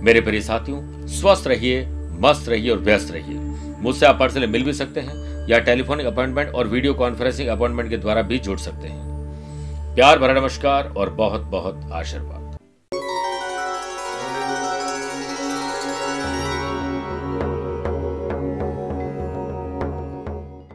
मेरे 0.00 0.20
प्रिय 0.20 0.40
साथियों, 0.40 1.06
स्वस्थ 1.06 1.46
रहिए, 1.46 1.86
मस्त 2.20 2.48
रहिए 2.48 2.70
और 2.70 2.78
व्यस्त 2.78 3.10
रहिए। 3.10 3.38
मुझसे 3.80 4.06
आप 4.06 4.18
पर्सनली 4.18 4.46
मिल 4.46 4.62
भी 4.62 4.72
सकते 4.72 5.00
हैं 5.00 5.46
या 5.48 5.58
टेलीफोनिक 5.58 6.06
अपॉइंटमेंट 6.06 6.54
और 6.54 6.66
वीडियो 6.66 6.94
कॉन्फ्रेंसिंग 6.94 7.48
अपॉइंटमेंट 7.48 7.90
के 7.90 7.96
द्वारा 7.96 8.22
भी 8.22 8.38
जुड़ 8.38 8.58
सकते 8.58 8.88
हैं। 8.88 9.94
प्यार 9.94 10.18
भरा 10.18 10.34
नमस्कार 10.34 10.94
और 10.96 11.10
बहुत 11.10 11.40
बहुत 11.40 11.90
आशीर्वाद। 11.92 12.39